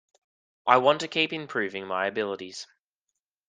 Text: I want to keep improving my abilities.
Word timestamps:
I 0.65 0.77
want 0.77 1.01
to 1.01 1.07
keep 1.07 1.31
improving 1.31 1.85
my 1.85 2.07
abilities. 2.07 2.65